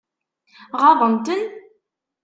[0.81, 1.43] Ɣaḍen-ten?